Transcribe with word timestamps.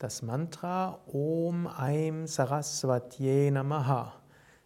Das 0.00 0.22
Mantra 0.22 1.00
Om 1.12 1.66
Aim 1.66 2.28
Saraswatye 2.28 3.50
Namaha 3.50 4.12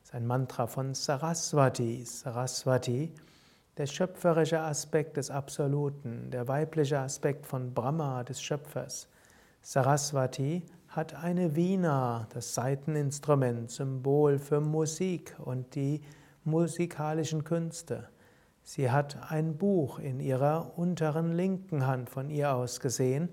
ist 0.03 0.15
ein 0.15 0.27
Mantra 0.27 0.67
von 0.67 0.93
Saraswati. 0.93 2.05
Saraswati, 2.05 3.11
der 3.79 3.87
schöpferische 3.87 4.61
Aspekt 4.61 5.17
des 5.17 5.31
Absoluten, 5.31 6.31
der 6.31 6.49
weibliche 6.49 6.99
Aspekt 6.99 7.47
von 7.47 7.73
Brahma, 7.73 8.25
des 8.25 8.43
Schöpfers. 8.43 9.09
Saraswati 9.63 10.65
hat 10.89 11.15
eine 11.15 11.57
Vina, 11.57 12.27
das 12.35 12.53
Saiteninstrument, 12.53 13.71
Symbol 13.71 14.39
für 14.39 14.61
Musik 14.61 15.35
und 15.39 15.75
die 15.75 16.03
musikalischen 16.45 17.43
Künste. 17.43 18.07
Sie 18.63 18.91
hat 18.91 19.17
ein 19.31 19.57
Buch 19.57 19.99
in 19.99 20.21
ihrer 20.21 20.77
unteren 20.77 21.33
linken 21.33 21.87
Hand 21.87 22.11
von 22.11 22.29
ihr 22.29 22.55
aus 22.55 22.81
gesehen, 22.81 23.31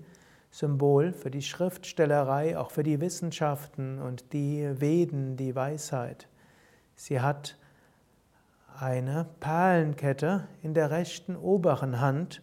Symbol 0.50 1.12
für 1.12 1.30
die 1.30 1.42
Schriftstellerei, 1.42 2.58
auch 2.58 2.70
für 2.70 2.82
die 2.82 3.00
Wissenschaften 3.00 4.00
und 4.00 4.32
die 4.32 4.80
Veden, 4.80 5.36
die 5.36 5.54
Weisheit. 5.54 6.28
Sie 6.96 7.20
hat 7.20 7.56
eine 8.78 9.26
Perlenkette 9.38 10.48
in 10.62 10.74
der 10.74 10.90
rechten 10.90 11.36
oberen 11.36 12.00
Hand 12.00 12.42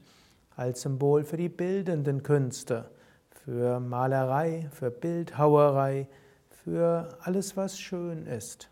als 0.56 0.82
Symbol 0.82 1.24
für 1.24 1.38
die 1.38 1.50
bildenden 1.50 2.24
Künste, 2.24 2.90
für 3.30 3.80
Malerei, 3.80 4.70
für 4.72 4.90
Bildhauerei, 4.90 6.08
für 6.50 7.18
alles, 7.22 7.58
was 7.58 7.80
schön 7.80 8.26
ist. 8.26 8.70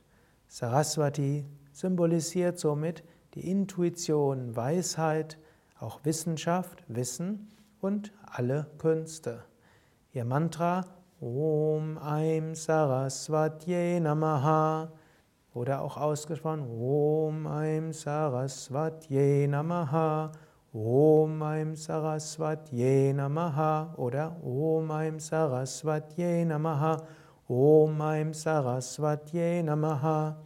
Saraswati 0.47 1.45
symbolisiert 1.71 2.57
somit 2.57 3.03
die 3.33 3.49
Intuition, 3.49 4.55
Weisheit, 4.55 5.37
auch 5.79 5.99
Wissenschaft, 6.03 6.83
Wissen 6.87 7.49
und 7.85 8.11
alle 8.25 8.65
Künste. 8.79 9.43
Ihr 10.11 10.25
Mantra 10.25 10.85
Om 11.21 11.99
Aim 11.99 12.55
Saraswatye 12.55 13.99
Namaha 13.99 14.91
oder 15.53 15.81
auch 15.83 15.95
ausgesprochen 15.95 16.63
Om 16.63 17.45
Aim 17.45 17.93
Saraswatye 17.93 19.47
Namaha 19.47 20.31
Om 20.73 21.43
Aim 21.43 21.75
Saraswatye 21.75 23.13
Namaha 23.13 23.93
oder 23.97 24.35
Om 24.43 24.89
Aim 24.89 25.19
Saraswatye 25.19 26.43
Namaha 26.43 26.97
Om 27.47 28.01
Aim 28.01 28.33
Saraswatye 28.33 29.61
Namaha. 29.61 30.37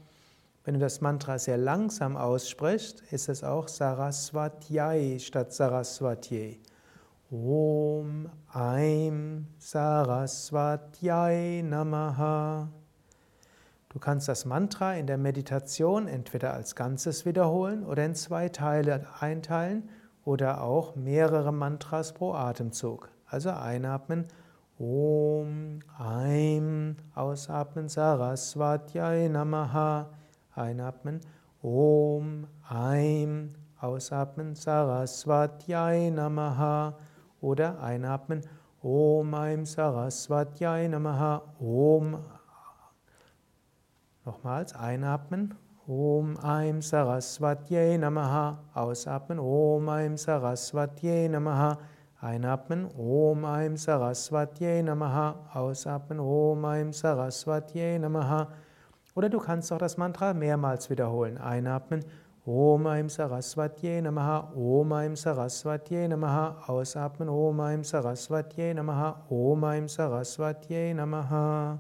Wenn 0.65 0.73
du 0.73 0.81
das 0.81 0.99
Mantra 0.99 1.39
sehr 1.39 1.57
langsam 1.57 2.17
aussprichst, 2.17 3.01
ist 3.11 3.29
es 3.29 3.45
auch 3.45 3.69
Saraswatyai 3.69 5.17
statt 5.19 5.53
Saraswatye. 5.53 6.59
Om 7.31 8.27
Aim 8.53 9.45
Saraswatyai 9.59 11.61
Namaha. 11.63 12.69
Du 13.89 13.99
kannst 13.99 14.27
das 14.27 14.45
Mantra 14.45 14.95
in 14.95 15.05
der 15.05 15.19
Meditation 15.19 16.07
entweder 16.07 16.55
als 16.55 16.75
Ganzes 16.75 17.27
wiederholen 17.27 17.85
oder 17.85 18.03
in 18.03 18.15
zwei 18.15 18.49
Teile 18.49 19.05
einteilen 19.19 19.89
oder 20.25 20.63
auch 20.63 20.95
mehrere 20.95 21.53
Mantras 21.53 22.13
pro 22.13 22.33
Atemzug. 22.33 23.11
Also 23.27 23.51
einatmen 23.51 24.25
Om 24.79 25.81
Aim, 25.99 26.95
ausatmen 27.13 27.89
Saraswatyai 27.89 29.27
Namaha, 29.27 30.09
einatmen 30.55 31.19
Om 31.61 32.47
Aim, 32.67 33.49
ausatmen 33.79 34.55
Saraswatyai 34.55 36.09
Namaha 36.09 36.97
oder 37.41 37.81
einatmen. 37.81 38.41
Om 38.81 39.33
Aim 39.33 39.65
Saraswatyai 39.65 40.87
Namaha. 40.87 41.41
Om 41.59 42.17
Nochmals 44.25 44.73
einatmen. 44.73 45.55
Om 45.87 46.37
Aim 46.41 46.81
Saraswatyai 46.81 47.97
Namaha. 47.97 48.59
Ausatmen. 48.73 49.39
Om 49.39 49.89
Aim 49.89 50.17
Saraswatyai 50.17 51.27
Namaha. 51.27 51.77
Einatmen. 52.21 52.89
Om 52.97 53.43
Aim 53.45 53.75
Saraswatyai 53.75 54.83
Namaha. 54.83 55.35
Ausatmen. 55.53 56.19
Om 56.19 56.63
Aim 56.65 56.93
Saraswatyai 56.93 57.99
Namaha. 57.99 58.47
Oder 59.15 59.29
du 59.29 59.39
kannst 59.39 59.73
auch 59.73 59.77
das 59.77 59.97
Mantra 59.97 60.33
mehrmals 60.33 60.89
wiederholen. 60.89 61.37
Einatmen 61.37 62.05
Om 62.45 62.87
Aim 62.87 63.09
Saraswatye 63.09 64.01
Namaha, 64.01 64.53
Om 64.55 64.91
Aim 64.93 65.15
Saraswatye 65.15 66.07
Namaha, 66.07 66.63
ausatmen, 66.67 67.29
Om 67.29 67.59
Aim 67.59 67.83
Saraswatye 67.83 68.73
Namaha, 68.73 69.25
Om 69.29 69.63
Aim 69.63 69.87
Saraswatye 69.87 70.93
Namaha. 70.93 71.79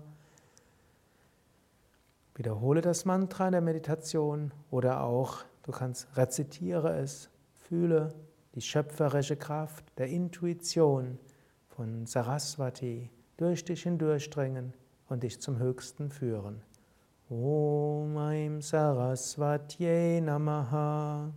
Wiederhole 2.35 2.81
das 2.81 3.05
Mantra 3.05 3.47
in 3.47 3.53
der 3.53 3.61
Meditation 3.61 4.53
oder 4.69 5.01
auch 5.03 5.43
du 5.63 5.71
kannst 5.71 6.07
rezitiere 6.15 6.97
es, 6.99 7.29
fühle 7.53 8.13
die 8.55 8.61
schöpferische 8.61 9.35
Kraft 9.35 9.85
der 9.97 10.07
Intuition 10.07 11.19
von 11.67 12.05
Saraswati 12.05 13.09
durch 13.37 13.63
dich 13.63 13.83
hindurchdringen 13.83 14.73
und 15.07 15.23
dich 15.23 15.39
zum 15.39 15.59
Höchsten 15.59 16.09
führen. 16.09 16.61
Om 17.31 18.17
Aim 18.17 18.59
Sarasvatye 18.59 20.19
Namaha. 20.19 21.31